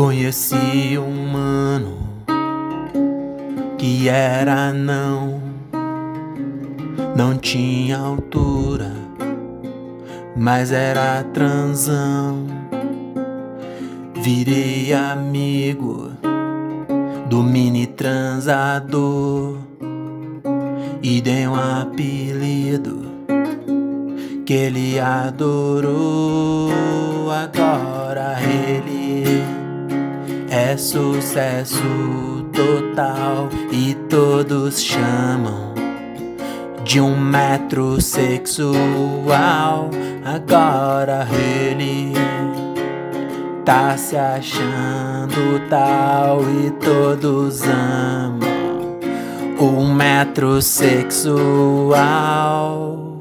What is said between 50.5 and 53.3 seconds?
sexual.